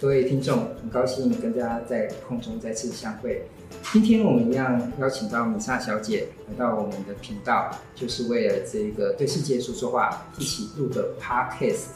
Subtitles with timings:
[0.00, 3.46] 各位听众，很高兴跟大家在空中再次相会。
[3.92, 11.88] 今天我们一样邀请到米萨小姐来到我们的频道，就是为了这个对世界说说话一起录的 Podcast，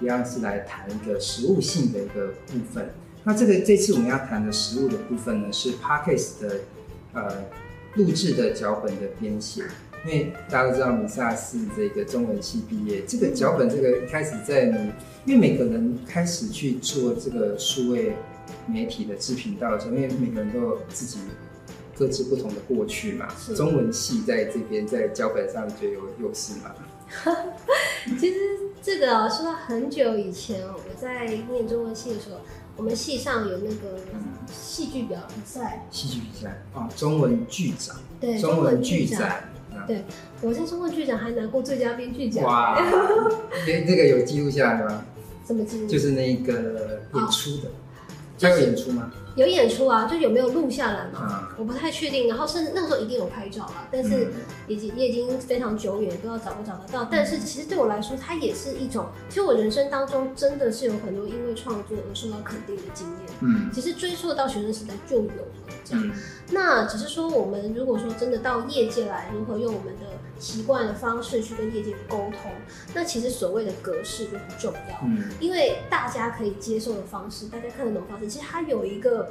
[0.00, 2.90] 一样是来谈一个实务性的一个部分。
[3.24, 6.60] 那这个这次我们要谈的实务的部分呢，是 Podcast 的
[7.12, 7.44] 呃
[7.94, 9.64] 录制的脚本的编写。
[10.06, 14.92] 因为大家都知道米萨是这个中文系毕业，这个脚本这个一开始在你，
[15.26, 18.14] 因为每个人开始去做这个数位
[18.66, 21.18] 媒体的制频道的时候，因为每个人都有自己
[21.96, 23.26] 各自不同的过去嘛。
[23.56, 26.74] 中文系在这边在脚本上就有优势嘛。
[28.18, 28.36] 其实
[28.82, 32.36] 这个啊，说到很久以前哦，我在念中文系的时候，
[32.76, 33.98] 我们系上有那个
[34.46, 35.86] 戏剧表比赛。
[35.90, 37.96] 戏剧比赛啊，中文剧展。
[38.20, 39.50] 对，中文剧展。
[39.88, 40.04] 对，
[40.42, 42.44] 我在中国剧展还拿过最佳编剧奖。
[42.44, 42.78] 哇，
[43.66, 45.04] 这 这个有记录下来吗？
[45.44, 45.86] 怎么记录？
[45.88, 47.70] 就是那个演出的，
[48.40, 49.10] 还有演出吗？
[49.38, 51.48] 有演出啊，就有没有录下来嘛？
[51.56, 52.26] 我不太确定。
[52.28, 54.32] 然后甚至那时候一定有拍照啊，但是
[54.66, 57.06] 已经也已经非常久远，不知道找不找得到。
[57.08, 63.18] 但是其实对我来说，它也是一种，其实我人生当中真的是有很多因为创作而受到肯定的经验。
[63.42, 65.48] 嗯，其实追溯到学生时代就有了
[65.84, 66.10] 这样。
[66.50, 72.50] 那只是说，我们如果说真的到业界来，如何用我们的习惯的方式去跟业界沟通，
[72.92, 74.98] 那其实所谓的格式就很重要。
[75.04, 79.27] 嗯，因为大家可以接受的方式，大家看得懂的方式，其实它有一个。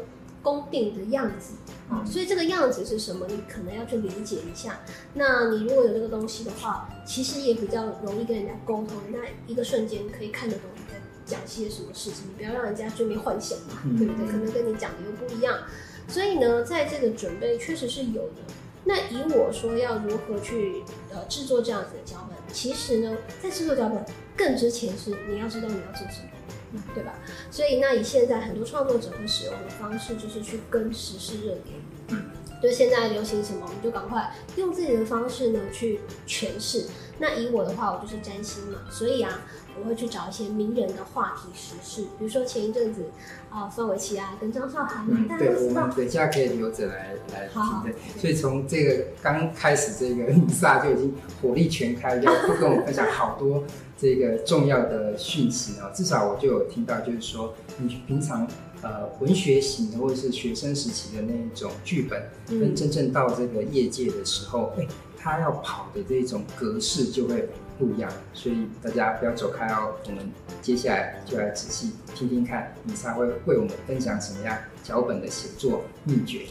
[0.47, 1.55] 公定的样子
[1.89, 3.25] 啊，所以这个样子是什么？
[3.27, 4.79] 你可能要去理解一下。
[5.13, 12.29] 那你如果有这个东西的话，其实也比较容易跟人家沟通，那一个瞬间可以看得懂你在讲些什么事情。
[12.29, 14.25] 你不要让人家追没幻想嘛，对不对？
[14.25, 15.59] 可能跟你讲的又不一样。
[16.07, 18.41] 所以呢，在这个准备确实是有的。
[18.85, 20.81] 那以我说要如何去
[21.11, 24.01] 呃制作这样子的脚本，其实呢，在制作脚本
[24.37, 26.29] 更之前是你要知道你要做什么。
[26.73, 27.13] 嗯，对吧？
[27.51, 31.75] 所以那以现在很多创作者会使用的方式，就是去跟时事热点。
[32.09, 32.25] 嗯，
[32.61, 36.85] 就现在流行什么，我们就赶快用自己的方式呢去诠释。
[37.19, 39.41] 那以我的话，我就是占星嘛，所以啊。
[39.79, 43.11] 我会去找一些名人的话题时事，比如说前一阵子
[43.51, 47.61] 啊，范玮琪啊，跟张韶涵，嗯，对，我们等一下可以留着来来听。
[47.83, 53.63] 对，所以从这个刚开始，这个 米萨就已经火力全开，就会跟我们分享好多
[53.97, 55.89] 这个重要的讯息啊。
[55.93, 58.47] 至少我就有听到，就是说你平常
[58.81, 64.87] 呃文学型的或者是学生时期的那一种剧本，跟真正到这个业界的时候，哎，
[65.17, 67.49] 他要跑的这种格式就会。
[67.79, 69.93] 不一样，所以大家不要走开哦。
[70.07, 70.27] 我们
[70.63, 76.47] 接下来就来仔细听听看，米莎会为我们分享什么样脚本的写作秘诀。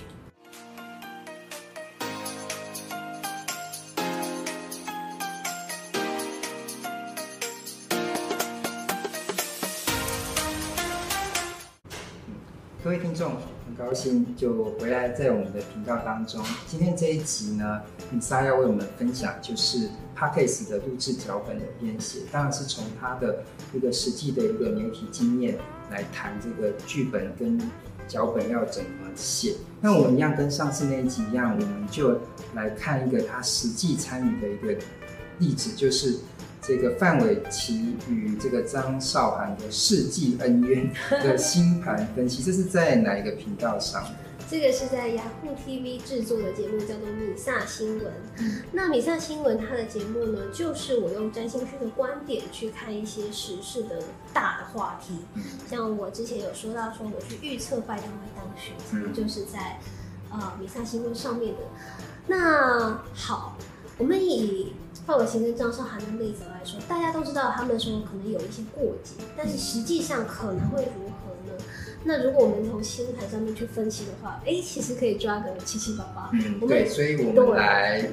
[12.87, 13.33] 各位听众，
[13.67, 16.41] 很高兴就回来在我们的频道当中。
[16.69, 17.81] 今天这一集呢，
[18.13, 23.43] 米萨要为我们分享就是 Podcast 的录制脚本的编写，当然是从他的
[23.73, 25.59] 一个实际的一个媒体经验
[25.91, 27.61] 来谈这个剧本跟
[28.07, 29.57] 脚本要怎么写。
[29.81, 32.21] 那我们一样跟上次那一集一样，我们就
[32.55, 34.81] 来看一个他实际参与的一个
[35.41, 36.21] 例子，就是。
[36.67, 44.11] 这个范玮琪与这个张韶涵的世纪恩怨的星盘分析，这是在哪一个频道上的？
[44.51, 48.13] 这个是在雅虎 TV 制作的节目，叫做《米萨新闻》。
[48.73, 55.21] 那《米萨新闻》它的节目呢，就是我用占星师的观点去看一些时事的大的话题。
[55.71, 59.79] 像我之前有说到，说我去预测拜登会当选，其实就是在
[60.31, 61.61] 呃《米萨新闻》上面的。
[62.27, 63.57] 那好，
[63.99, 64.73] 我们以。
[65.07, 71.65] 范玮琪跟张韶涵的例子来说，大家都知道他们说可能有一些过节，但是实际上可能会如何呢？
[72.03, 76.31] 那如果我们从星盘上面去分析的话，哎、欸，其实可以抓个七七八八。
[76.33, 78.09] 嗯，对，所以我们来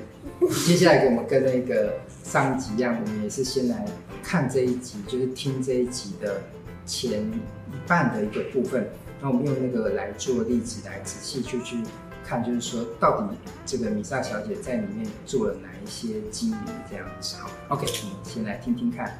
[0.65, 3.85] 接下来，我们跟那个上一集一样，我们也是先来
[4.21, 6.41] 看这一集，就是听这一集的
[6.85, 8.87] 前一半的一个部分，
[9.19, 11.77] 那我们用那个来做例子来仔细去去。
[12.23, 13.35] 看，就是说，到底
[13.65, 16.57] 这个米萨小姐在里面做了哪一些经营
[16.89, 17.35] 这样子。
[17.37, 19.19] 好，OK，我们先来听听看。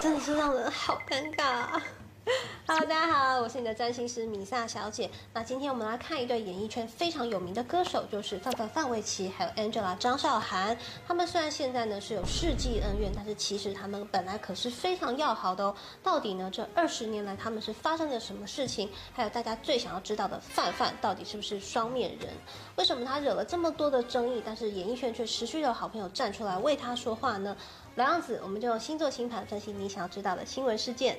[0.00, 1.82] 真的是让人好尴尬啊！
[2.76, 5.08] 哈大家好，我是你的占星师米萨小姐。
[5.32, 10.76] 那今天我们来看一对演艺圈非常有名的歌手，就是范范范玮琪还有 Angela 张韶涵。
[11.08, 15.74] 他们虽然现在呢是有世纪恩怨，但是其实他们本来可是非常要好的哦。
[16.02, 18.90] 到底呢这二十年来他们是发生了什么事情？
[19.14, 22.28] 还有大家最想要知道的范范到底是不是双面人？
[22.76, 27.56] 为什么他惹了这么多的争议，但是演艺圈却持续有好朋友站出来为他说话呢？
[27.94, 31.16] 老样子，我们就用星座星盘分析你想要知道的新闻事件。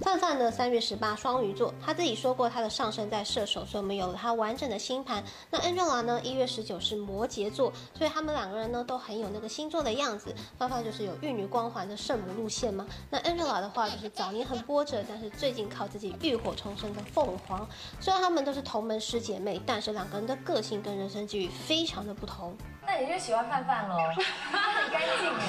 [0.00, 5.22] 范范呢，三月十八，双鱼座，他自己说过他的上升在射手，所以我们有了他完整的星盘。
[5.50, 10.32] 那 Angela 呢，一月十九是摩羯座，所以他们两个人呢都很有那个星座的样子。
[10.56, 17.68] 范范就是有玉女光环的圣母路线嘛，那 Angela 的话就是早年很波折，但是最近靠自己浴火重生的凤凰。
[18.00, 22.56] 虽然他们都是同门师姐妹，但是两个人的个性跟人生际遇非常的不同。
[22.86, 23.96] 那你就喜欢范范喽？
[24.50, 25.40] 他很干净一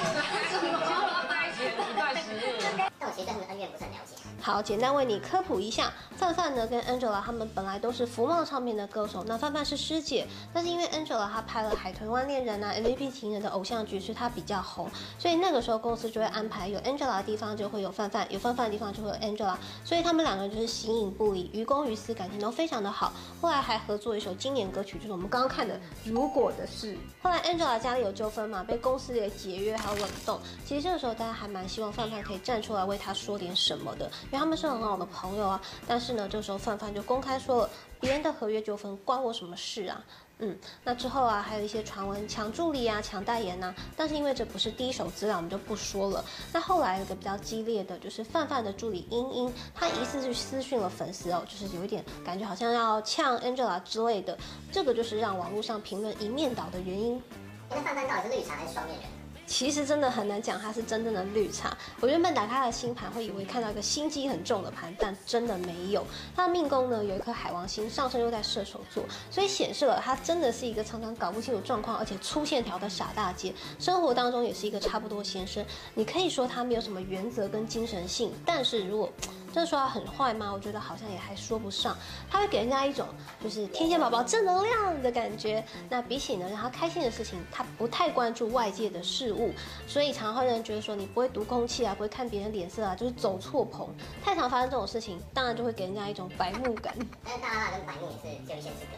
[1.56, 4.19] 起一段时日， 但我其实对他们恩怨不是很了解。
[4.42, 14.88] 好，简单为你科普一下，范范呢跟 Angela 他们本来都是福茂唱片的歌手，那范范是师姐，但是因为 Angela 她拍了《海豚湾恋人》啊、MVP 情人的偶像剧，所以她比较红，
[15.18, 23.12] 所以那个时候公司就会安排有 Angela 的地方就会有范范，有范范的地方就会有 Angela，所以他们两个人就是形影不离，于公于私感情都非常的好。
[23.42, 26.94] 后来还合作一首经典歌曲，就是我们刚刚看的《如果的事》。
[27.22, 34.10] 后来 Angela 家里有纠纷嘛，被公司给解约还有冷冻，其实这个时候大家还蛮希望范范可以站出来为他说点什么的。
[34.30, 40.02] 因为他们是很好的朋友啊，但是呢，这时候范范就公开说了，别人的合约纠纷关我什么事啊？
[40.42, 46.24] 嗯，那之后啊，还有一些传闻抢助理啊、抢代言呐、啊，但是因为这不是第一手资料，我们就不说了。
[46.52, 54.38] 那后来有个比较激烈的就是范范的助理英英，她疑似去私讯了粉丝哦，就是有一点感觉好像要呛 Angela 之类的，
[54.72, 57.22] 这个就是让网络上评论一面倒的原因。
[57.68, 59.19] 那范范到底是绿茶还是双面人？
[59.50, 61.76] 其实真的很难讲，他是真正的绿茶。
[61.98, 66.06] 我原本打开他的星盘，会以为看到一个心机很重的盘，但真的没有。
[66.36, 73.52] 他的命宫呢，有一颗海王星，上升又在射手座，所以显示了他真的是一个常常搞不清楚状况，而且粗线条的傻大姐。
[73.80, 75.66] 生活当中也是一个差不多先生。
[75.94, 79.12] 你可以说他没有什么原则跟精神性，但是如果
[79.52, 80.50] 这说他很坏吗？
[80.52, 81.96] 我觉得好像也还说不上。
[82.30, 83.06] 他会给人家一种
[83.42, 85.64] 就是天线宝宝正能量的感觉。
[85.88, 89.52] 那比起呢让他开心的事情，他不太关注外界的事物，
[89.86, 93.88] 所以常常会让人觉得说你不会读空气啊，不会看别人脸色啊，就是走错棚。
[94.24, 96.94] 太常发生这种事情，当然就会给人家一种白目感。
[97.24, 98.96] 但是大剌剌跟白目也是只有一线之隔。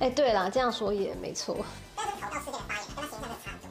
[0.00, 1.56] 哎，对了，这样说也没错。
[1.96, 3.63] 但是头道事件的发言跟他形象很多。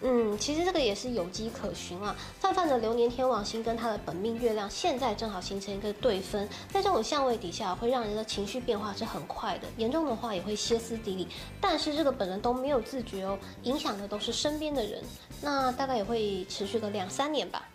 [0.00, 2.14] 嗯，其实这个也是有迹可循啊。
[2.38, 11.26] 泛泛的流年天王星跟他的本命月亮现在正好形成一个对分，在这种相位底下，会让人的情绪变化是很快的，严重的话也会歇斯底里。
[11.60, 15.02] 但是这个本人都没有自觉哦，影响的都是身边的人。
[15.40, 17.66] 那大概也会持续个两三年吧。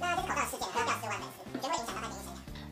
[0.00, 1.47] 那这个头道事件，他要掉四万粉丝，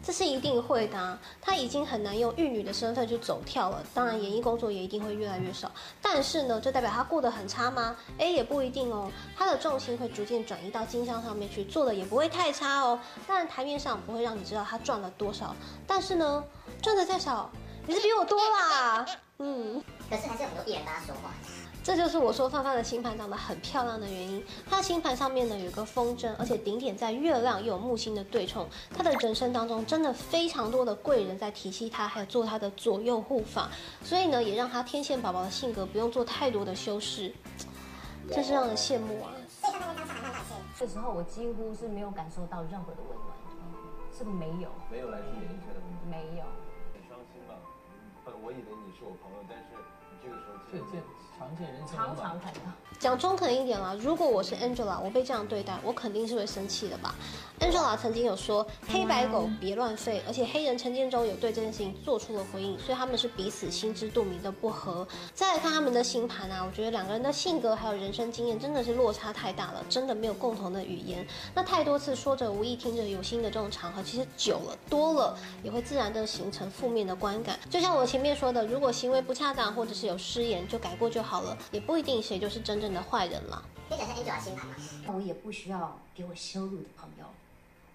[0.06, 3.82] 这是一定会的啊，他已经很难用玉女的身份去走跳了。
[3.92, 5.68] 当然，演艺工作也一定会越来越少。
[6.00, 7.96] 但是呢，这代表他过得很差吗？
[8.18, 9.10] 诶，也不一定哦。
[9.36, 12.96] 他的重心会逐渐转移到经商上面去，做的也不会太差哦。
[13.26, 15.56] 当然，台面上不会让你知道他赚了多少。
[15.88, 16.44] 但是呢，
[16.80, 17.50] 赚的再少，
[17.88, 19.04] 也是比我多啦。
[19.38, 21.32] 嗯， 可是还是有很多艺人帮他说话。
[21.86, 24.44] 这就是我说范范的星盘长得很漂亮的原因。
[24.68, 28.68] 他的星盘上面呢有个风筝，而且顶点在月亮又有木星的对冲。
[28.92, 33.70] 他的人生当中真的非常多的贵人在提携他，还有做他的左右护法，
[34.02, 37.32] 所以呢也让他天线宝宝的性格不用做太多的修饰，
[38.32, 39.30] 真是让人羡慕啊。
[40.76, 43.30] 这时候我几乎是没有感受到任何的温暖，
[44.10, 44.68] 是不是没有？
[44.90, 46.42] 没有来自你一切的温暖，没有。
[46.90, 47.54] 很伤心吧？
[48.24, 50.05] 本我以为你是我朋友，但是你
[50.72, 51.02] 这个时候见
[51.38, 52.60] 常见人常常看到。
[52.98, 57.14] 讲中肯一点啦，如果我是 Angela，我被这样对待，我肯定是会生气的吧。
[57.60, 65.06] Angela 曾经有说黑白狗别乱吠，而且黑人陈建州有对这件事情做出了回应，所以他们是彼此心知肚明的不合。
[65.34, 71.26] 再来看他们的星盘啊，我觉得两个人的性格还有人生经验真的是落差太大了，真的没有共同的语言。
[71.54, 77.58] 那太多次说着无意，听着有心的这种场合，其实久了多了也会自然的形成负面的观感。
[77.68, 83.62] 就像我前面说的，如果行为不恰当或者是有失言，就改过就好了，也不一定谁就是真正的坏人了。
[83.88, 84.74] 可以讲一下 Angel 的星盘吗？
[85.14, 87.24] 我也不需要给我羞辱的朋友，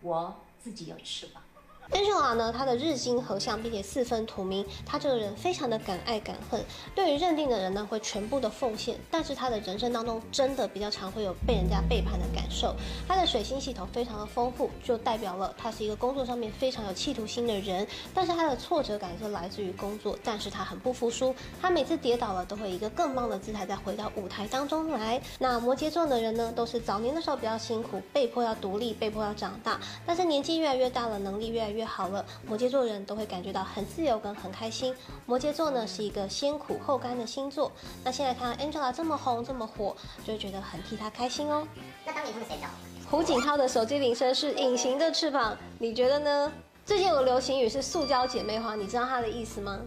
[0.02, 1.44] 我自己有翅膀。
[1.92, 6.64] Angela 呢，她的日金合相，并且四分土冥，她这个人非常的敢爱敢恨，
[6.96, 8.98] 对于认定的人呢，会全部的奉献。
[9.10, 12.74] 但是她的人生当中，真的比较常会有被人家背叛的感受。
[13.08, 17.86] 她的水星系统非常的丰富，就代表了她是一个工作上面非常有企图心的人。
[18.14, 25.22] 但是她的挫折感是来自于工作，但是她很不服输，她每次跌倒了都会以一个更棒的姿态再回到舞台当中来。
[25.40, 34.96] 那摩羯座的人呢，都是早年的时候比较辛苦，被迫要独立，被迫要长大，但是年纪越来越大了，能力越来越好了，摩羯座人都会感觉到很自由跟很开心。
[35.26, 37.72] 摩羯座呢是一个先苦后甘的星座。
[38.04, 39.96] 那现在看到 Angela 这么红这么火，
[40.26, 41.68] 就会觉得很替她开心哦。
[42.06, 42.68] 那当年他们谁找？
[43.10, 46.52] 胡锦涛的手机铃声是隐形的翅膀，你觉得呢？
[46.86, 49.80] 最近有个流行语是塑胶姐妹花，你知道它的意思吗？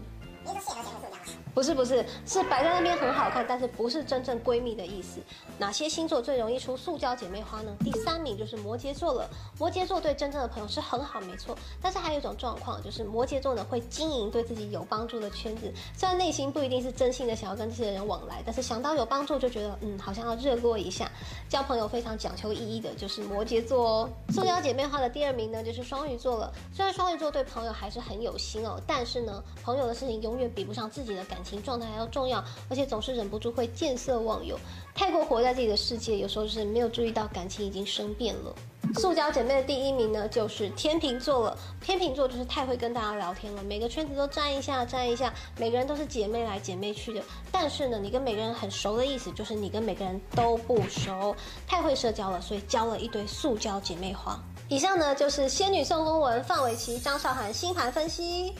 [1.55, 5.21] 不是不是，是摆在那边很好看，但是不是真正闺蜜的意思。
[5.57, 7.73] 哪些星座最容易出塑胶姐妹花呢？
[7.79, 9.29] 第三名就是摩羯座了。
[9.57, 11.57] 摩羯座对真正的朋友是很好，没错。
[11.81, 21.09] 但是还有一种状况，就是摩羯座呢会经营对自己有帮助的圈子，虽然内心不一定是真心的想要跟这些人往来，但是想到有帮助就觉得嗯，好像要热络一下。
[21.47, 24.09] 交朋友非常讲求意义的，就是摩羯座哦。
[24.33, 26.51] 塑胶姐妹花的第二名呢，就是双鱼座了。
[26.73, 31.61] 虽然双鱼座对朋友还是很有心哦，但是呢，朋友的事情永远比不上自己的感情。
[31.65, 34.59] 状态还要重要，而且总是忍不住会见色忘友，
[34.93, 38.53] 太过活在自己的世界，有时候是没有注意到感情已经生变了。
[38.95, 41.57] 塑胶姐妹的第一名呢，就是天秤座了。
[41.81, 47.21] 天秤座就是太会跟大家聊天了，每个圈子都沾一下沾一下，每个人都是姐妹来姐妹去的。
[47.51, 51.35] 但是呢，你跟每个人很熟的意思，就是你跟每个人都不熟，
[51.65, 54.39] 太会社交了，所以交了一堆塑胶姐妹花。
[54.67, 58.53] 以上呢就是仙女宋公文、范玮琪、张韶涵星盘分析。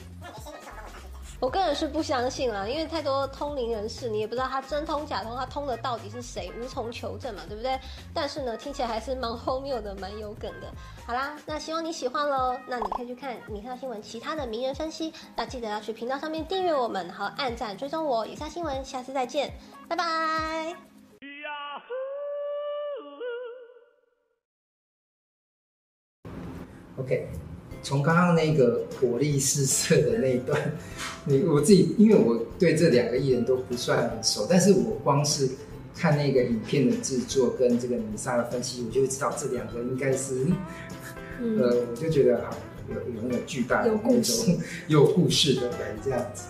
[1.38, 7.78] 我个人是不相信啦，因为太多通灵人士，你也不知道他真通假通，他通的到底是谁，无从求证嘛，对不对？
[8.14, 10.72] 但是呢，听起来还是蛮荒谬的，蛮有梗的。
[11.06, 12.58] 好啦，那希望你喜欢喽。
[12.66, 18.26] 那你可以去看《以下新闻》其他的名人分析，那记得要去频道上面订阅我们，好按赞追踪我。
[18.26, 19.52] 以下新闻，下次再见，
[19.88, 20.74] 拜拜。
[26.98, 27.28] OK。
[27.86, 30.60] 从刚刚那个火力四射的那一段，
[31.24, 35.48] 你我自己，因为我对这两个艺人都不算很熟，但是我光是
[35.94, 40.34] 看那个影片的制作跟这个米莎的分析，我就会知道这两个应该是，
[41.40, 42.56] 嗯、 呃，我就觉得好
[42.88, 46.46] 有有那种巨大的那种有故事的人这样子。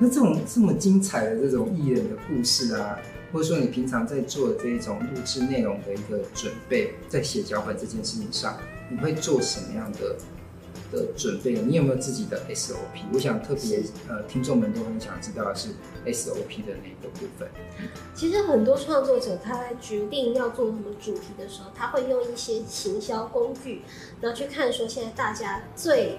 [0.00, 2.98] 那这种这么精彩的这种艺人的故事啊，
[3.32, 8.58] 或者说你平常在做的这一种录制内容的一个准备，在写脚本这件事情上，
[8.90, 10.16] 你会做什么样的？
[10.90, 13.02] 的准备，你有没有自己的 SOP？
[13.12, 15.70] 我想特别呃，听众们都很想知道的是
[16.06, 17.48] SOP 的那个部分。
[18.14, 23.82] 其实很多创作者他在决定要做什么主题的时候，他会用一些行销工具，
[24.20, 26.18] 然后去看说现在大家最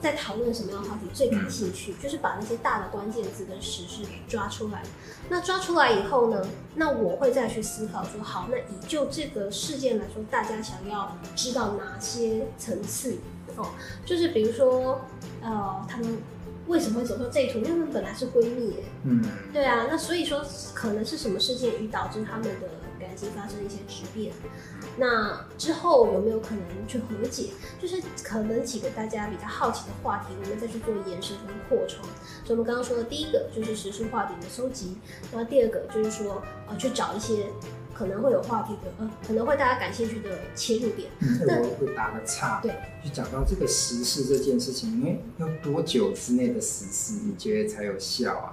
[0.00, 4.82] 在讨论什么样的话题最感兴趣，就是把那些大的关键字跟时事给抓出来。
[5.28, 6.46] 那抓出来以后呢，
[6.76, 13.16] 那我会再去思考说，好，那以就这个事件来说，大家想要知道哪些层次？
[13.58, 13.68] 哦，
[14.06, 15.00] 就是比如说，
[15.42, 16.16] 呃，他们
[16.68, 17.58] 为什么会走到这一途？
[17.58, 19.22] 因为他们本来是闺蜜，嗯，
[19.52, 22.50] 对啊，那所以说可能是什么事件与导致他们的
[23.00, 24.32] 感情发生一些质变？
[24.96, 27.50] 那之后有没有可能去和解？
[27.80, 32.04] 就是可能几个大家比较好奇的话题，我们再去做延伸跟扩充。
[32.44, 34.96] 所以我们刚刚说的第一个就是时事话题的收集，
[35.32, 37.46] 然后第二个就是说，呃，去找一些。
[37.98, 41.10] 可能会有话题的，呃，可能会大家感兴趣的切入点。
[41.18, 42.70] 嗯，那我会打个岔，对，
[43.02, 48.52] 就讲到这个时事这件事情，因为要多久之内的时事你觉得才有效啊？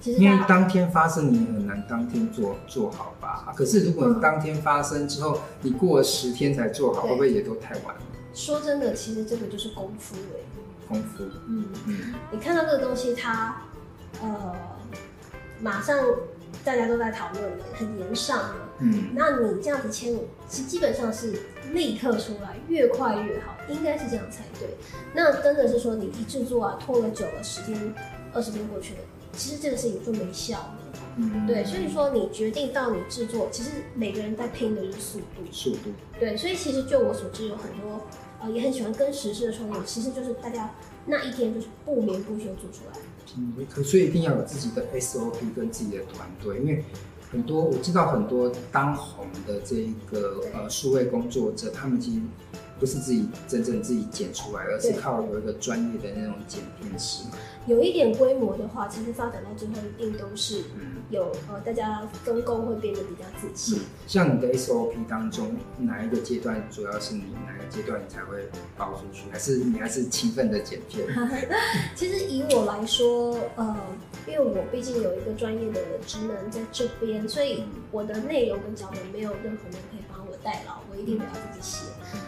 [0.00, 3.52] 其实因为当天发生，你很难当天做做好吧？
[3.56, 8.00] 可是如果你当天发生之后，嗯、你过了十天才做好，会不会也都太晚了？
[8.32, 11.24] 说真的，其实这个就是功夫哎，功夫。
[11.48, 13.60] 嗯嗯，你看到这个东西，它
[14.22, 14.54] 呃，
[15.60, 15.98] 马上。
[16.68, 18.68] 大家都在讨论的，很严上了。
[18.80, 20.14] 嗯，那你这样子签，
[20.46, 21.32] 其实基本上是
[21.72, 24.68] 立刻出来，越快越好，应该是这样才对。
[25.14, 27.94] 那真的是说你一制作啊，拖了久了，时间、
[28.34, 29.00] 二十天过去了，
[29.32, 30.78] 其实这个事情就没效了。
[31.16, 35.50] 嗯，对，所以说你决定到你制作，其实每个人在拼的就是速度。
[35.50, 35.90] 速度。
[36.20, 38.02] 对，所以其实就我所知，有很多
[38.42, 40.70] 呃也很喜欢跟时事的创作，其实就是大家
[41.06, 42.98] 那一天就是不眠不休做出来。
[43.36, 46.84] 嗯，可所以一定要有自己的 SOP 跟自己的团队，因为
[47.30, 52.28] 很多我知道很多当红的这一个呃数位工作者，他们已经
[52.78, 57.24] 不是自己真正自己剪出来，而是靠有一个专业的那种剪片师。
[57.66, 60.62] 有一点规模的话，其实发展到最后一定都是
[61.10, 63.76] 有呃，大家分工会变得比较仔细。
[63.76, 63.80] 嗯。
[64.06, 71.06] 像你的 SOP 当中，哪一个阶段主要是你哪一个阶段你才会包出去，还是你还是勤奋的剪片？
[71.94, 73.76] 其实以我来说，呃，
[74.26, 80.07] 因为我毕竟有一个专业的职能在这边，所以我的内容跟脚本没有任何人可以帮我
[80.48, 81.84] 代劳，我一定得要自己写。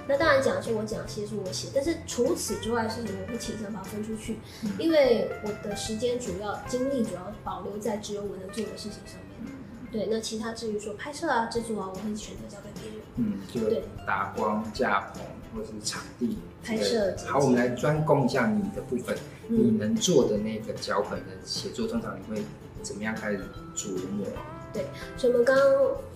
[0.06, 4.38] 那当然讲是我讲，写是我写，但是除此之外的事情，我会倾向把它分出去，
[4.78, 5.28] 因为。
[5.42, 9.52] 我的时间主要精力主要保留在只有我能做的事情上面。
[9.90, 13.00] 对，那其他至于说拍摄啊、制作啊，我会选择交给别人。
[13.16, 15.22] 嗯，就打光、架棚
[15.54, 17.16] 或者是场地拍摄。
[17.26, 19.16] 好，我们来专攻一下你的部分，
[19.48, 22.44] 嗯、你能做的那个脚本的写作，通常你会
[22.82, 23.38] 怎么样开始
[23.74, 24.26] 琢磨？
[24.72, 24.86] 对，
[25.16, 25.66] 所以我们刚刚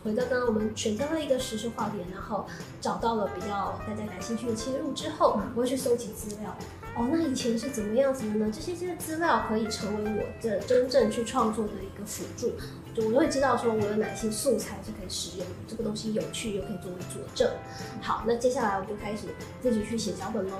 [0.04, 2.46] 回到刚刚，我们选择了一个时事话题，然后
[2.80, 6.56] 找到了比较大家感兴趣的切入之后，我会去搜集资料。
[6.96, 8.48] 哦，那以前是怎么样子的呢？
[8.54, 12.52] 这些这些资料可以成为我的真正去创作的一个辅助，
[12.94, 17.50] 就我会知道说我有哪些素材是可以使用的，这个东西有趣又可以作为佐证。
[18.00, 19.26] 好，那接下来我就开始
[19.60, 20.56] 自己去写脚本喽。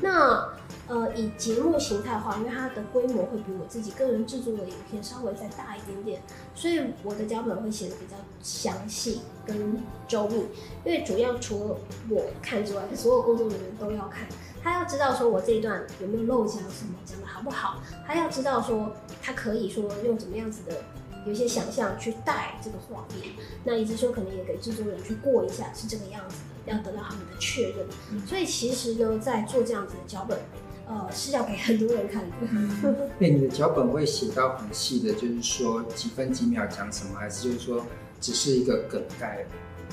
[0.00, 0.48] 那
[0.88, 6.22] 呃，以节目形态的话，因为它的规模会比我自己个人制作的影片稍微再大一点点，
[6.54, 10.36] 所以我的脚本会写的比较详细跟周密，
[10.84, 11.76] 因为主要除了
[12.08, 14.26] 我看之外，所有工作人员都要看。
[14.62, 17.82] 他要知道说我这一段有没有漏讲什么，讲的好不好？
[18.06, 20.82] 他要知道说他可以说用怎么样子的，
[21.24, 23.32] 有一些想象去带这个画面。
[23.64, 27.86] 那以及说可能也给制作人去过一下是这个样子的，要得到他们的确认。
[28.12, 30.38] 嗯、所以其实呢，在做这样子的脚本，
[30.86, 32.36] 呃，是要给很多人看的。
[32.40, 37.84] 那、嗯、 你的脚本会写到很细的，就是说几分几秒讲什么，还是就是说
[38.20, 39.44] 只是一个梗概？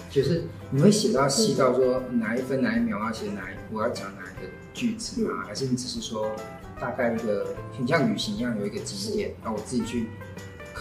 [0.09, 4.51] 就是你会写到细到说哪一分哪一秒要写哪一，我要讲哪一个。
[4.73, 5.43] 句子吗？
[5.45, 6.31] 还是你只是说
[6.79, 10.07] 大概一个很像旅行一样有一个景点，然后我自己去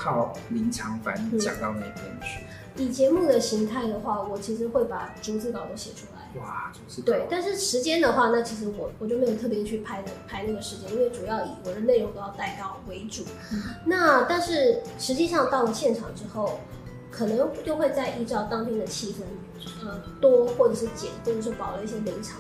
[0.01, 2.43] 靠临场反应讲到那边去。
[2.77, 6.41] 以节目的形态的话，我其实会把逐字稿都写出来。
[6.41, 7.07] 哇，逐字稿。
[7.07, 13.25] 对，但是时间的话，那其实我我就没有特别去排的排那个时间，因为主要以我的内容都要带到为主。
[13.53, 16.61] 嗯、那但是实际上到了现场之后，
[17.11, 22.39] 可能就会再依照当天的气氛，呃，多或者是减，或者是保留一些临场。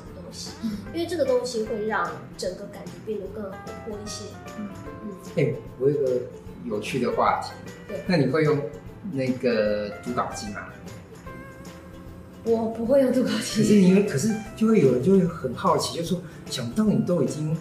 [0.62, 3.50] 嗯，因为这个东西会让整个感觉变得更活
[3.85, 4.26] 泼一些。
[4.59, 4.69] 嗯
[5.02, 5.12] 嗯。
[5.31, 6.21] 哎、欸，我有个
[6.64, 7.52] 有趣的话题。
[7.88, 8.02] 对。
[8.07, 8.59] 那你会用
[9.12, 10.67] 那个读稿机吗？
[12.43, 13.62] 我不会用读稿机。
[13.62, 17.57] 可是因为，可是就会有人就会很好奇，就说想不到你都已经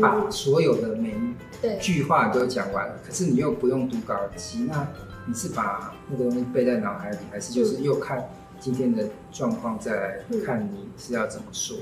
[0.00, 4.86] 把所有的每一句话都讲完了，嗯、可是你又不用读稿机，那
[5.26, 11.76] 你是把那个东西背在脑海里，还是就是又看今天的状况再来看你是要怎么说？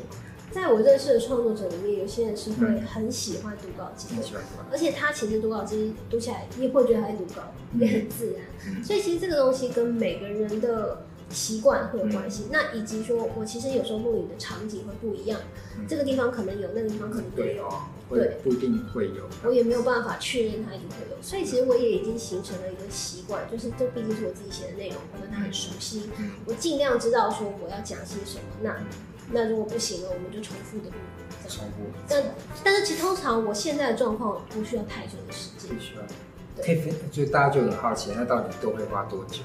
[0.55, 7.43] 在我认识的创作者里面，有些人是会很喜欢读稿机，很喜欢，而且他其实读稿机读起来，你也会觉得他在读稿，
[7.77, 8.43] 也很自然。
[8.69, 12.45] 嗯、所以其实这个东西跟每个人的习惯会有关系。
[12.45, 15.41] 嗯、那以及说我其实有时候录影的场景会不一样，
[15.77, 17.69] 嗯、这个地方可能有，那个地方可能没有，
[18.09, 19.29] 对，不一定会有。
[19.45, 28.45] 我也没有办法确认它一定会有，所以其实我也已经形成了一个习惯，就是这毕竟是我自己写的内容，我跟他很熟悉，嗯、我尽量知道说我要讲些什么。
[28.63, 28.77] 那
[29.31, 30.97] 那如果不行了，我们就重复的录。
[31.49, 31.73] 重复。
[32.09, 32.23] 但
[32.63, 35.75] 但是其实通常我现在的状况不需要太久的时间。
[35.75, 36.03] 不需要。
[36.63, 39.43] 可以分，就大家就很好奇，那到底都会花多久？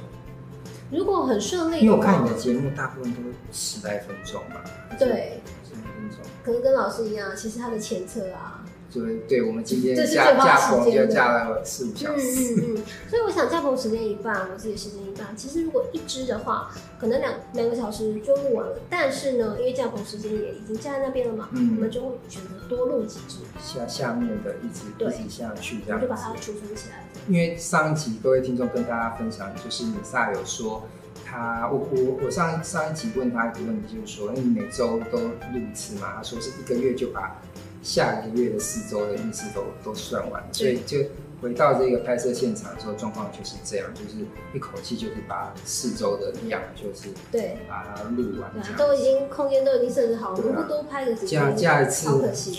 [0.92, 3.20] 如果很顺利，因为我看你的节目大部分都
[3.52, 4.64] 十来分钟吧。
[4.98, 5.42] 对。
[5.68, 6.20] 十来分钟。
[6.44, 8.59] 可能跟老师一样，其实他的前车啊。
[8.92, 12.56] 对，对我们今天架架棚就架了四五小时。
[12.56, 12.84] 嗯嗯嗯。
[13.08, 15.36] 所以我想架棚时间一半，我自己时间一半。
[15.38, 18.80] 其实如果一支的话，可能两两个小时就录完了。
[18.90, 23.38] 但是呢，因为架棚时间也已经架在那边了嘛，嗯、我们就会选择多录几支。
[23.60, 27.06] 下下面的一直对一直下去这样，就把它储存起来。
[27.28, 30.84] 因为上一集各位听众跟大家分享，就是米萨有说
[31.24, 36.14] 他，我我我上上一集问他一个问题，就是说，你每周都录一次嘛？
[36.16, 37.40] 他说是一个月就把。
[37.82, 40.98] 下一个月的四周的运势都都算完，所以就
[41.42, 52.10] 回到这个拍摄现场的时候，状况就是这样，就是一口气就是把四周的量就是对把它录完，都已经空间都已经设置好了，如果多拍个几下下一次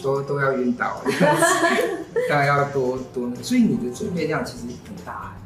[0.02, 1.02] 都都要晕倒，
[2.30, 5.36] 大概要多多，所以你的准备量其实很大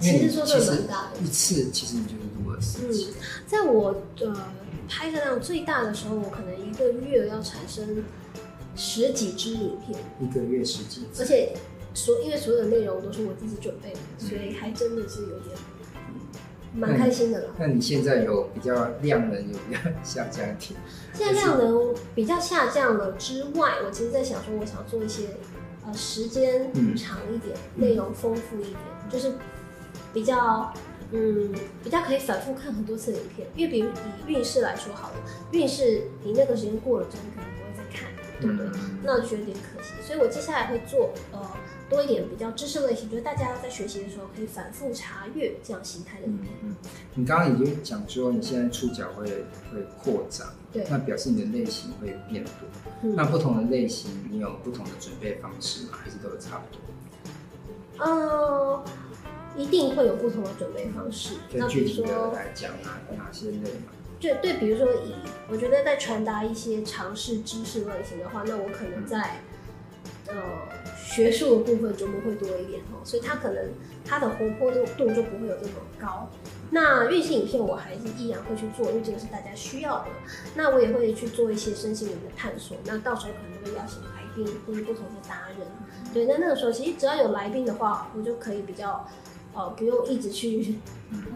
[0.00, 3.14] 其实说的很大的，一次其实你就是录了四次。
[3.46, 4.36] 在我呃
[4.88, 8.02] 拍摄量最大的时候，我可能一个月要产生。
[8.78, 11.52] 十几支影片，一个月十几支，而且
[11.92, 15.56] 所因为所有的内容都是我自己准备的，嗯、所以还真的是有点
[16.72, 17.54] 蛮开心的了。
[17.58, 20.78] 那你现在有比较量能有比较下降一点？
[21.12, 25.24] 现在量能比较下降了之外，我其实在想说，我想做一些
[25.84, 28.76] 呃时间长一点、内、嗯、容丰富一点，
[29.10, 29.32] 就是
[30.14, 30.72] 比较
[31.10, 33.48] 嗯比较可以反复看很多次的影片。
[33.56, 35.16] 因为比如以运势来说好了，
[35.50, 37.67] 运势你那个时间过了之后，你可能
[38.40, 38.66] 对不对？
[38.66, 39.94] 嗯、那觉得有点可惜。
[40.02, 41.40] 所以我接下来会做呃。
[41.90, 46.52] 多一点比较知识类型，就是大家在学习的时候可以反复查阅这样形态的影片。
[46.62, 46.76] 嗯，
[47.14, 49.24] 你刚刚已经讲说你现在触角会
[49.72, 52.52] 会扩展，对，那表示你的类型会变多。
[53.04, 53.16] 嗯。
[53.16, 55.92] 那不同的类型，你有不同的准备方式吗？
[55.92, 58.04] 还是都差不多？
[58.04, 58.84] 嗯，
[59.56, 61.36] 一定会有不同的准备方式。
[61.54, 63.92] 那具体的来讲，哪哪些类嘛？
[64.20, 65.14] 就对，比如说以
[65.48, 69.36] 我觉得在传达一些常识知识类型的话，那我可能在。
[70.30, 70.34] 呃，
[70.94, 73.64] 学术的部分就不会多一点哦，所以它可能
[74.04, 76.28] 它的活泼度度就不会有这么高。
[76.70, 80.08] 那运势影片我还是依然会去做，因为这个是大家需要的。
[80.54, 82.76] 那我也会去做一些身心灵的探索。
[82.84, 85.66] 那到时候可能会邀请来宾或者不同的达人。
[86.12, 89.08] 对，那那个时候其实只要有来宾的话，我就可以比较。
[89.58, 90.76] 哦，不用一直去，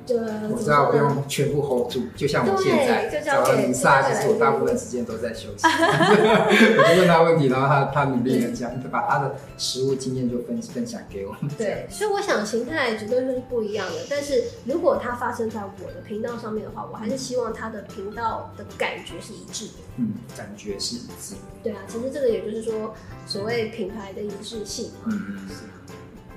[0.07, 5.67] 对，我知道不用全部 hold 住，就像我现在找到米萨，其实我大部分时间都在休息。
[5.67, 11.35] 我就问他问题，然后他他努力的讲，就把他的实物经验就分分享给我。
[11.59, 13.97] 对，所以我想形态绝对是不一样的。
[14.09, 19.73] 但是如果它发生在我的频道上面的话，我还是希望他的频道的感觉是一致的。
[19.97, 21.35] 嗯，感觉是一致。
[21.61, 22.95] 对啊，其实这个也就是说，
[23.27, 24.93] 所谓品牌的一致性。
[25.07, 25.49] 嗯嗯，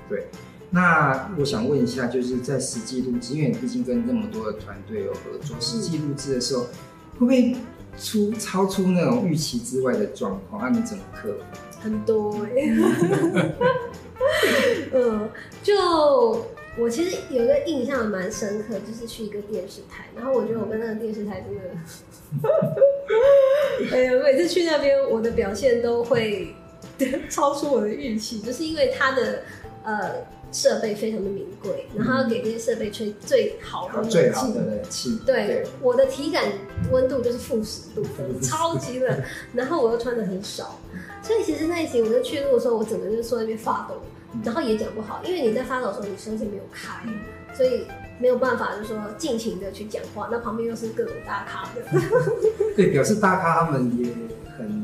[0.08, 0.26] 对。
[0.76, 7.56] 那我想问一下，就是在实际录制，因为你毕竟跟那么多的团队有合作，实际录制的时候，会不会
[7.98, 10.60] 出超出那种预期之外的状况？
[10.62, 11.38] 那你怎么克服？
[11.80, 13.54] 很多哎、欸，
[14.92, 15.30] 嗯，
[15.62, 15.74] 就
[16.76, 21.62] 我其实有一个印象蛮深刻，就是去一个电视台，然后我觉得我跟那个电视台真的，
[23.96, 26.54] 哎呀，每次去那边，我的表现都会
[27.30, 29.42] 超出我的预期，就是因为他的
[29.82, 30.35] 呃。
[30.52, 35.18] 设备非常的名贵，然后要给这些设备吹最好的最好的冷气。
[35.26, 36.44] 对，我的体感
[36.90, 38.02] 温度就是负十度，
[38.40, 39.22] 超级冷。
[39.52, 40.78] 然后我又穿的很少，
[41.22, 44.00] 所以其实那一集我就去录的时候，我整个就是坐在那边发抖，
[44.44, 47.06] 然后也讲不好，因为你在发抖的时候，你声线没有开，
[47.54, 47.86] 所以
[48.18, 50.28] 没有办法就是说尽情的去讲话。
[50.30, 52.00] 那旁边又是各种大咖的，
[52.74, 54.06] 对，表示大咖他们也
[54.56, 54.82] 很，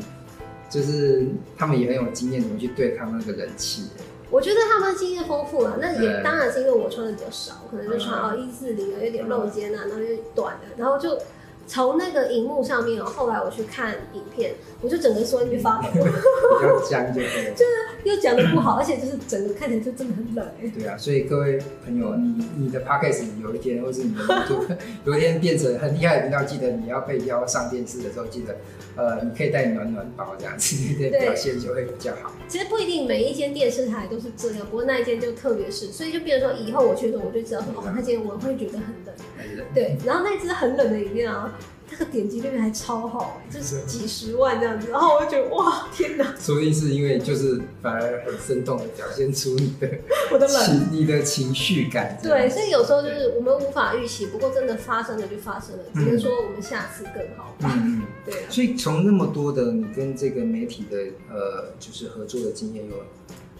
[0.68, 3.84] 就是他们也很有经验，怎么去对抗那个人气。
[4.32, 11.16] 我觉得他们经验丰富了，那也当然是因为我穿的比较少，可能就穿哦一四零啊，有点露肩啊，然后又短的，然后就。
[11.64, 17.54] 从那个荧幕上面哦，后来我去看影片，我就整个说一句发抖， 比较僵就是
[18.02, 20.44] 又讲的不好，而且就是整个看起来就真的很冷。
[20.76, 28.56] 对啊，所以各位朋友，你你的 podcast 有一天，或是你的 YouTube 有一天变成很厉害的频道，记得你要被邀上电视的时候，记得
[28.96, 32.32] 呃，你可以带暖暖包这样子，的，表现就会比较好。
[32.46, 39.66] 其实不一定每一间电视台都是这样，不过那一间就特别是，所以就变成说以后我去的时候，我就知道说哦，那间我会觉得很冷。
[39.74, 41.58] 对，然后那支很冷的饮料啊。
[41.92, 46.34] 那个点击率还超好，就是几十万这样子，然后我就觉得哇，天哪！
[46.40, 49.88] 说不定是因为就是反而很生动的表现出你的
[50.32, 52.18] 我的冷，你的情绪感。
[52.22, 57.70] 对，所以有时候就是我们无法预期，不过真的发生了就发生了，只能说我们下次更好吧。
[57.76, 58.46] 嗯， 对啊。
[58.48, 60.96] 所以从那么多的你跟这个媒体的
[61.30, 62.94] 呃，就是合作的经验有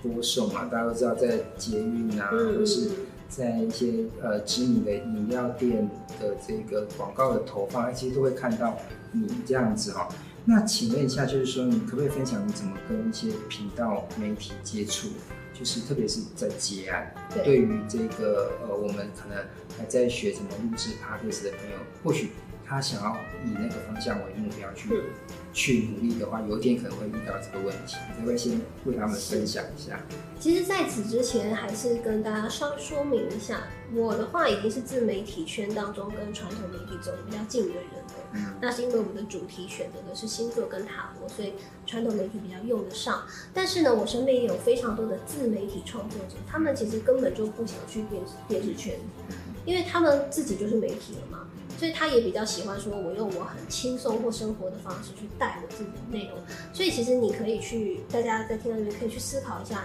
[0.02, 2.88] 播送嘛，大家都知道在捷运啊，嗯、或是。
[3.34, 5.88] 在一些呃知名的饮料店
[6.20, 8.76] 的这个广告的投放，其实都会看到
[9.10, 10.14] 你这样子哈、喔。
[10.44, 15.08] 那请问一下，就是说你可不可以分享你怎么跟一些频道媒体接触？
[15.58, 19.38] 就是特别是在接案，对，于这个呃我们可能
[19.78, 22.30] 还在学怎么录制 podcast 的朋友，或许。
[22.64, 23.14] 他想要
[23.44, 25.02] 以那个方向为目标去、嗯、
[25.52, 30.00] 去努力的话，有一天可能会遇到这个问题，你可不可以先为他们分享一下？
[30.40, 38.14] 其实，在此之前，还是跟大家稍微说明一下，我的话已经是自媒体圈当中跟传统媒体走的比较近的人了。
[38.34, 41.52] 嗯，那是因为我们的主题选择的是星座跟塔罗，所以
[41.86, 43.22] 传统媒体比较用得上。
[43.52, 48.98] 但是呢，我身边也有非常多的自媒体创作者，他们其实根本就不想去电视电视圈，
[49.66, 51.46] 因为他们自己就是媒体了嘛。
[51.82, 56.38] 所以他也比较喜欢说，我用我很轻松或生活的方式去带我自己的内容。
[56.72, 59.82] 所以其实你可以去，大家在听到这边可以去思考一下，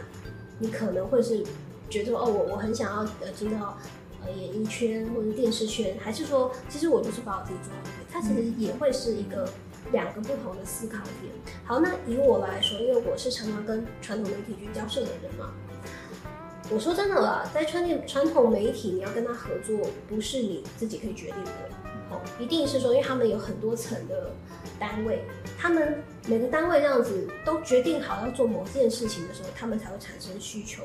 [0.60, 1.43] 你可能会是
[1.89, 3.79] 觉得，哦，我我很想要呃进到
[4.23, 7.89] 呃演艺圈或者电视圈，还是说，其实我就是把我自己做好。
[8.12, 9.49] 它其实也会是一个
[9.91, 11.33] 两个不同的思考点。
[11.65, 15.51] 好，那以我来说，因为我是常常跟传统媒体去交涉的人嘛。
[16.69, 21.51] 我说真的啦，在传统传统媒体，你要跟他合作，不是你自己可以决定的，
[22.10, 24.32] 哦，一定是说，因为他们有很多层的
[24.80, 25.24] 单位，
[25.58, 30.84] 他们每个单位这样子都决定好要做某件事情的时候，他们才会产生需求。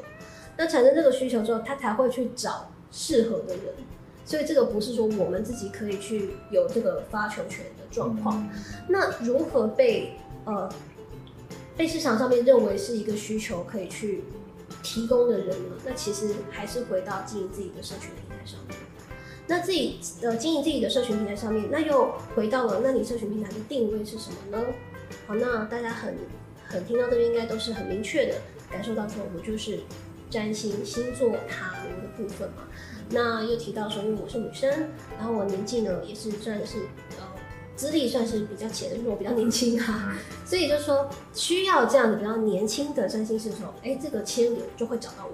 [0.57, 3.75] 那产生这个需求之后，他才会去找适合的人。
[4.25, 8.41] 所以这个不是说我们自己可以去有这个发球权的状况。
[8.53, 10.13] 嗯、那如何被
[10.45, 10.73] 呃
[11.77, 14.23] 被市场上面认为是一个需求可以去
[14.83, 15.77] 提供的人呢？
[15.85, 18.77] 那其实还是回到经营自己的社群平台上面。
[19.53, 24.65] 那自己呃经营自己的社群平台上面，那又回到了那你社群平台的定位是什么呢？
[25.27, 26.17] 好，那大家很
[26.67, 28.37] 很听到这边应该都是很明确的
[28.71, 29.81] 感受到说，我就是
[30.31, 32.63] 占星、星座、塔罗的部分嘛。
[33.11, 34.89] 那又提到说，因为我是女生，
[35.19, 36.79] 然后我年纪呢也是算是
[37.19, 37.29] 呃
[37.77, 40.17] 资历算是比较浅的，因为我比较年轻哈，
[40.49, 45.33] 所以就说需要这样子比较年轻的占星师的时候，哎，这个牵连就会找到我，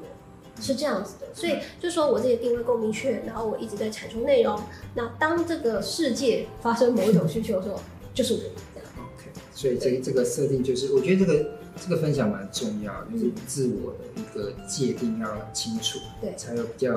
[0.60, 1.26] 是这样子的。
[1.34, 4.60] 所以就说我自己的定位够明确，然后我一直在产出内容。
[4.94, 7.80] 那当这个世界发生某一种需求的时候，
[8.12, 8.40] 就是我
[8.74, 8.88] 这样。
[8.96, 16.92] OK，所以这这个设定就是，我觉得这个这个分享蛮重要，就是自我的一个界定要清楚，对，才有比较。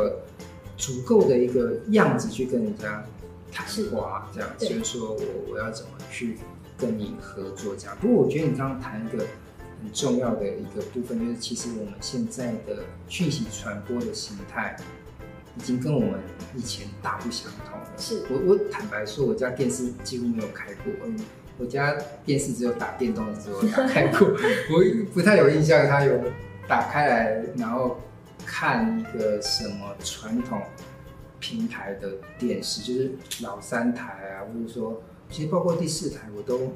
[0.77, 3.05] 足够的一个样子去跟人家
[3.51, 5.21] 谈话，这样，所以说我
[5.51, 6.39] 我要怎么去
[6.75, 7.95] 跟你合作这样。
[8.01, 9.23] 不过我觉得你刚刚谈一个
[9.81, 14.75] 很重要的一个部分，就是其实我们现在的讯息传播的形态
[15.57, 16.19] 已经跟我们
[16.55, 17.87] 以前大不相同了。
[17.97, 21.19] 是我我坦白说，我家电视几乎没有开过，嗯、
[21.57, 26.19] 我家电视只有打电动的时候打开过， 我不太有印象它有
[26.67, 27.99] 打开来然后。
[28.43, 30.59] 看一个什么传统
[31.39, 33.11] 平台的电视，就是
[33.43, 36.73] 老三台啊，或者说，其实包括第四台我都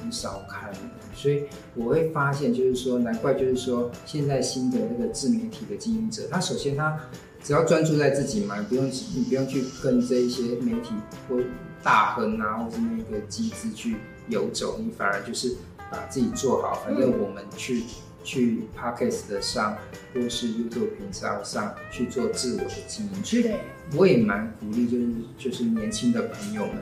[0.00, 0.72] 很少看，
[1.14, 6.98] 所以我会发现，就是说，难怪就是说，现在新的那个自媒体的经营者，他首先他
[7.42, 10.94] 只要专注在自己嘛，不用你不用去跟这一些媒体
[11.28, 11.38] 或
[11.82, 13.96] 大亨啊，或是那个机制去
[14.28, 15.54] 游走，你反而就是
[15.90, 17.82] 把自己做好，反正我们去。
[18.26, 19.76] 去 Podcast 的上，
[20.14, 23.54] 或是 YouTube 频道上去做自我的经营，所以
[23.94, 26.74] 我也蛮鼓励，就是就是年轻的朋友们，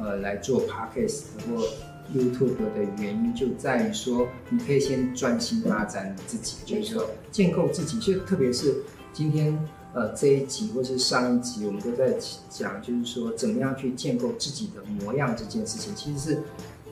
[0.00, 1.64] 呃，来做 Podcast 或
[2.14, 7.98] YouTube 的原因就在于说，你可以先专心发展你自己，就是说建构自己。
[7.98, 8.74] 就特别是
[9.12, 9.58] 今天
[9.94, 12.14] 呃这一集或是上一集，我们都在
[12.48, 16.38] 讲，就是说怎么样去建构自己的模样这件事情，其实是。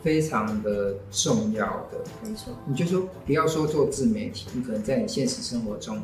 [0.01, 2.55] 非常的重要的，没错。
[2.69, 6.03] 你就说不要说做自媒体，你可能在你现实生活中把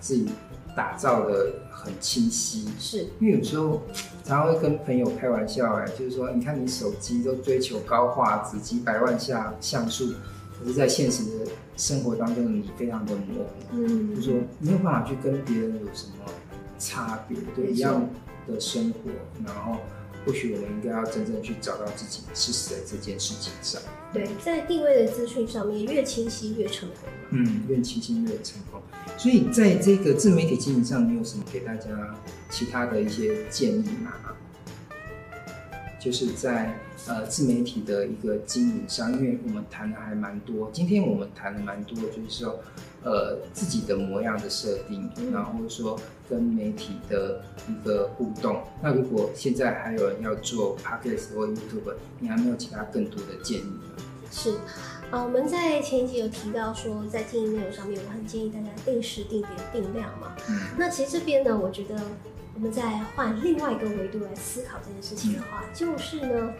[0.00, 0.28] 自己
[0.76, 2.66] 打造的很清晰。
[2.78, 3.82] 是，因为有时候
[4.24, 10.12] 常常会跟朋友开玩笑，哎，就是说，你看你手机都追求高画质，几百万下像素，
[10.58, 13.50] 可是，在现实的生活当中，你非常的模糊。
[13.72, 16.32] 嗯，就是说没有办法去跟别人有什么
[16.78, 18.08] 差别，对一样
[18.46, 19.10] 的生活，
[19.44, 19.78] 然后。
[20.26, 23.80] 或许我们应该要真正去找到自己是谁这件事情上。
[24.12, 27.08] 对，在定位的资讯上面越清晰越成功。
[27.30, 28.80] 嗯，越清晰越成功。
[29.18, 31.90] 所以在这个自媒体经营上，你有什么给大家
[32.50, 34.12] 其他的一些建议吗？
[36.00, 40.70] 就是在呃自媒体的一个经营上，因为我们谈的还蛮多。
[40.72, 42.60] 今天我们谈的蛮多，就是说
[43.02, 48.62] 呃自己的模样的设定，嗯、然后说跟媒体的一个互动。
[48.82, 54.02] 那如果现在还有人要做 Podcast 或 YouTube，你还没有其他更多的建议吗？
[54.30, 54.54] 是，
[55.10, 60.36] 呃，我们在前一集有提到说，在经营内容上面，我很建议大家定时、定点、定量嘛。
[60.48, 60.60] 嗯。
[60.76, 61.96] 那其实这边呢，我觉得。
[62.54, 62.82] 我们再
[63.14, 66.52] 换另外一个维度来思考这件事情的话，嗯、就是呢，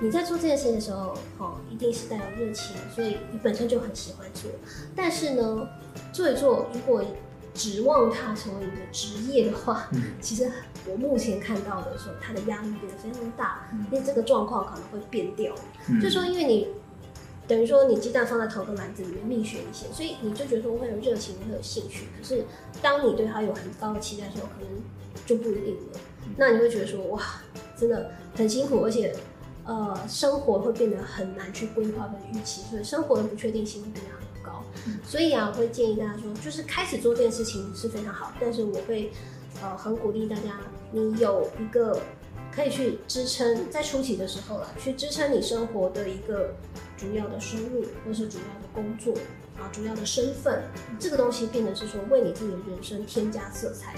[0.00, 4.50] 你在做这件事情的时候，哦，一定是带有热情，所以你本身就很喜欢做。
[4.94, 5.68] 但是呢，
[6.10, 7.04] 做一做，如果
[7.56, 10.50] 指望它成为你的职业的话，嗯、其实
[10.86, 15.54] 我目前看到的时候，它的压力变得非常大，嗯、因为这个状况可能会变掉。
[15.88, 16.68] 嗯、就是说，因为你
[17.48, 22.06] 等于说你鸡蛋放在同一个篮子里面，命悬一线，所以你就觉得说我会有热情，我会有兴趣。
[22.18, 22.44] 可是
[22.82, 24.68] 当你对它有很高的期待的时候，可能
[25.24, 25.98] 就不一定了，
[26.36, 27.22] 那你会觉得说哇，
[27.76, 29.14] 真的很辛苦，而且
[29.64, 34.25] 呃，生活会变得很难去规划跟预期，所以生活的不确定性会变得很高。
[34.25, 34.25] 嗯、
[35.06, 39.12] 所以啊，我会建议大家说，就是开始做这件事情是非常好，但是我会
[39.62, 40.60] 呃很鼓励大家，
[40.92, 42.00] 你有一个
[42.54, 46.54] 可以去支撑在初期的时候啦，去支撑你生活的一个
[46.96, 49.12] 主要的收入或是主要的工作
[49.58, 50.62] 啊，主要的身份，
[50.98, 53.94] 这个东西变得是说为你自己的人生添加色彩。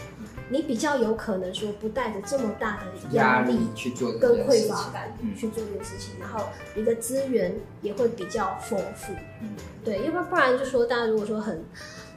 [0.51, 9.13] 你比较有可能说不带着这么大的压力去做跟匮乏感去做这件事情，然后你的资源也会比较丰富。
[9.43, 9.51] 嗯，
[9.85, 11.63] 对，要不然不然就说大家如果说很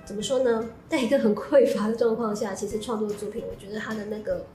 [0.05, 0.65] 怎么说呢？
[0.89, 4.45] 在一个很匮乏的状况下，其实创作的作品，我觉得它的那个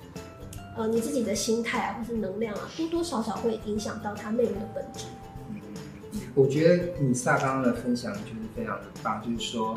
[0.76, 5.04] 呃，你自己的心态啊，或是能量啊，多多少少会影响到它内容的本质。
[6.34, 9.74] 我觉得你萨刚刚的分享就是非常的棒，就是说，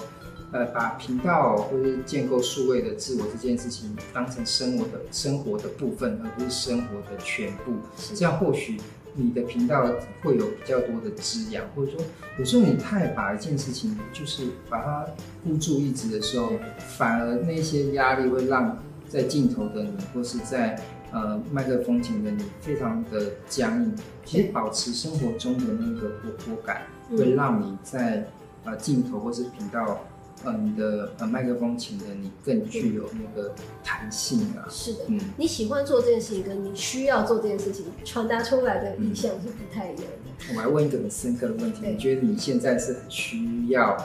[0.51, 7.73] 呃，把频道或是建构数位的自我这件事情当成生活的生活的部分，而不是生活的全部。
[8.15, 8.79] 这样或许
[9.13, 9.85] 你的频道
[10.21, 12.01] 会有比较多的滋养，或者说
[12.37, 15.05] 有时候你太把一件事情就是把它
[15.43, 16.51] 孤注一掷的时候，
[16.97, 20.79] 反而那些压力会让在镜头的你或是在。
[21.11, 28.27] 呃，麦克风前的你非常的僵硬，其实保持生活中的那个活泼感，会让你在
[28.63, 29.99] 呃镜头或是频道，
[30.43, 34.67] 呃你的呃麦克风前的你更具有那个弹性啊。
[34.69, 40.55] 是的，嗯，你喜欢做这件事情，跟你需要做这件事情，传达出来的意向是不太一样的。
[40.55, 43.97] 我来问一个很深刻的问题，你觉得你现在是很需要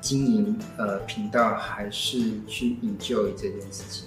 [0.00, 4.04] 经营呃频道，还是去 enjoy 这件事情？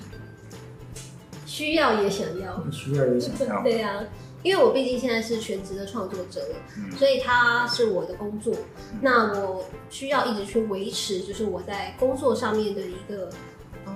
[1.45, 3.61] 需要也想要，需要也想要。
[3.63, 4.03] 对呀、啊，
[4.43, 8.53] 因为我毕竟现在是全职的创作者了，嗯、所以它是我的工作。
[8.91, 13.29] 嗯、那我需要一直去维持，就是我在工作上面的一个
[13.85, 13.93] 呃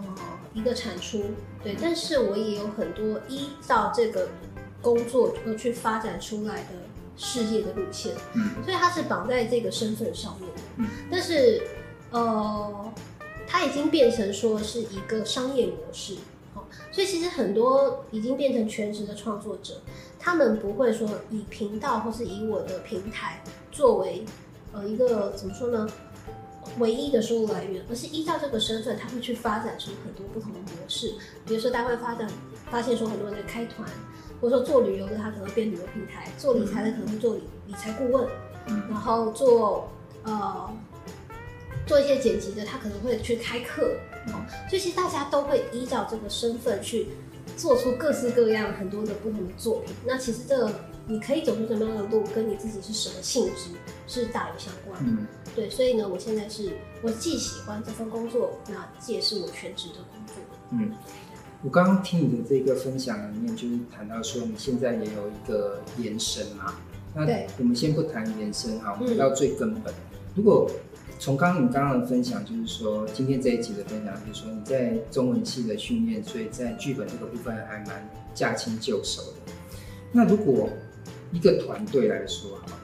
[0.54, 1.22] 一个产出。
[1.62, 4.30] 对，但是我也有很多依照这个
[4.82, 6.70] 工作而去发展出来的
[7.18, 8.14] 事业的路线。
[8.34, 10.62] 嗯，所以它是绑在这个身份上面的。
[10.78, 11.62] 嗯，但是
[12.12, 12.94] 呃，
[13.46, 16.16] 它已经变成说是一个商业模式。
[16.92, 19.80] 所以其实很多已经变成全职的创作者，
[20.20, 24.26] 他们不会说以频道或是以我的平台作为
[24.74, 25.88] 呃一个怎么说呢，
[26.80, 31.14] 唯一的收入来源，而是依照这个身份，他会去发展出很多不同的模式。
[31.46, 32.28] 比如说，大家会发展
[32.70, 33.88] 发现说，很多人在开团，
[34.42, 38.28] 或者说做旅游的，他可能变旅游平台；做理财的可能会做理理财顾问，
[38.90, 39.90] 然后做
[40.24, 40.70] 呃
[41.86, 43.96] 做一些剪辑的，他可能会去开课。
[44.70, 47.08] 所以其实大家都会依照这个身份去
[47.56, 49.96] 做出各式各样很多的不同的作品。
[50.06, 50.72] 那其实这个
[51.08, 53.72] 你可以走出什么样的路，跟你自己是什么性质
[54.08, 55.12] 是大有相关的。
[55.12, 60.36] 嗯、对，所以呢，我现在是我既喜欢这份工作，那这也是我全职的工作。
[60.72, 60.92] 嗯，
[61.64, 66.76] 我刚刚听你的这个分享里面，就是谈到说你现在也有一个延伸嘛。
[67.16, 67.26] 那
[67.58, 69.94] 我们先不谈延伸哈，我们到最根本。
[69.94, 70.70] 嗯、如果
[71.20, 79.54] 从刚刚你刚刚的分享，就是说今天这一集的分享，就是说你在中文系的训练，所以在剧本这个部分还蛮驾轻就熟的。
[80.12, 80.70] 那如果
[81.32, 82.78] 一个团队来说，哈，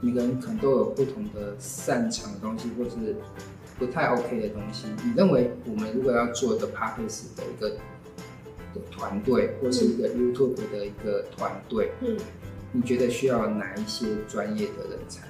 [0.00, 3.16] 每个人可能都有不同的擅长的东西，或是
[3.78, 4.86] 不太 OK 的东西。
[5.04, 7.70] 你认为我们如果要做一个 Podcast 的一个
[8.74, 12.16] 的团队，或是一个 YouTube 的一个团队，嗯，
[12.70, 15.26] 你觉得需要哪一些专业的人才？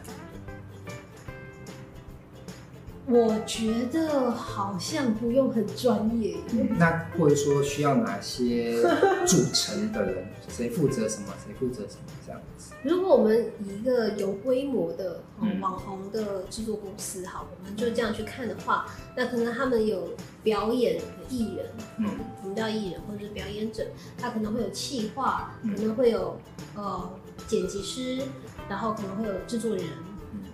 [3.11, 8.83] 我觉得好像不用很专业，嗯，那或者说需要哪些
[9.27, 10.27] 组成的人？
[10.47, 11.29] 谁负责什么？
[11.42, 12.12] 谁负责什么？
[12.27, 12.75] 这样子。
[12.83, 15.23] 如果我们以一个有规模的
[15.61, 18.85] 网红的制作公司，好，我们就这样去看的话，
[19.16, 20.11] 那可能他们有
[20.42, 21.66] 表演的艺人，
[21.99, 22.07] 嗯，
[22.42, 23.87] 我们叫艺人或者是表演者，
[24.18, 26.38] 他可能会有企划，可能会有
[26.77, 27.11] 呃
[27.47, 28.23] 剪辑师，
[28.68, 29.85] 然后可能会有制作人，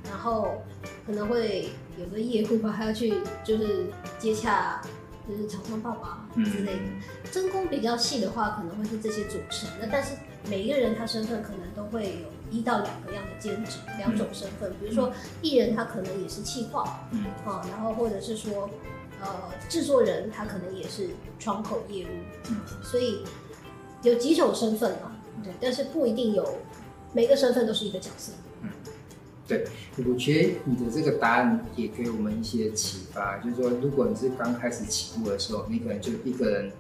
[0.05, 0.63] 然后
[1.05, 1.69] 可能会。
[1.99, 3.87] 有个业务吧，还要去就是
[4.19, 4.81] 接洽，
[5.29, 6.83] 就是厂商爸爸之类的。
[7.25, 9.69] 分工比较细的话，可能会是这些组成。
[9.81, 10.15] 那但是
[10.49, 14.73] 每一个人他身份可能都会有一到两个样的兼职，两种身份。
[14.81, 18.69] 比如说艺人他可能也是企划，嗯，啊，然后或者是说
[19.21, 19.29] 呃
[19.69, 22.09] 制作人他可能也是窗口业务，
[22.51, 23.25] 嗯，所以
[24.03, 26.57] 有几种身份嘛，对，但是不一定有
[27.13, 28.33] 每个身份都是一个角色。
[29.47, 29.67] 对，
[29.99, 36.73] 我觉得你的这个答案也给我们一些启发，就是说，如果你是刚开始起步的时候，你可能就一个人，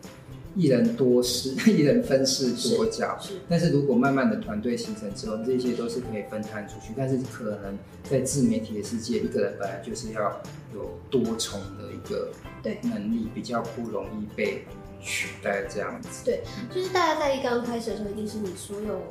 [0.56, 3.18] 一人多事， 一人分饰多角。
[3.20, 3.34] 是。
[3.50, 6.94] 但是如果慢慢的团队形成之后，这些都是可以分摊出去。
[6.96, 10.40] 但是可能在自媒体的世界，一个人本来就是要
[10.72, 12.30] 有多重的一个
[12.62, 14.64] 对能力，比较不容易被
[15.02, 16.24] 取代这样子。
[16.24, 16.42] 对，
[16.74, 19.02] 就是大家在一刚开始的时候，一定是你所有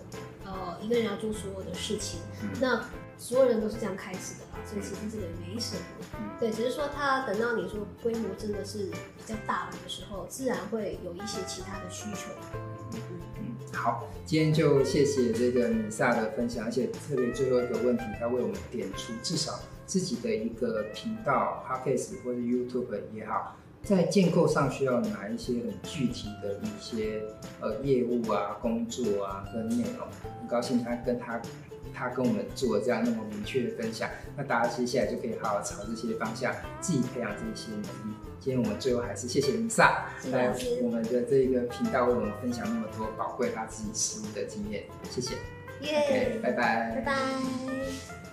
[0.44, 2.84] 呃一个人要做所有的事情，嗯、那。
[3.18, 5.82] 所有人都是这样开始的吧，所以其实这个也没什么。
[6.20, 12.32] 嗯、对，只是说他等到你说规模真的是比较大了的时候，自然会有一些其他的需求。
[12.94, 13.00] 嗯
[13.40, 27.24] 嗯，好，今天就谢谢这个米萨的分享，而且特别最后一个问题，他为我们点出至少自己的一个频道，Podcast 或者 YouTube 也好，在建构上需要哪一些很具体的一些
[27.62, 30.08] 呃业务啊、工作啊跟内容。
[30.40, 31.42] 很高兴他跟他。
[31.94, 38.16] 他跟我们做这样那么明确的分享，那大家接下来就可以好好朝这些方向自己培养这些能力。
[38.40, 45.36] 今天我们最后还是谢谢林萨来我们的这个频道为我们分享那么多宝贵他自己实物的经验，谢谢。
[45.82, 48.33] 耶，拜拜，拜拜。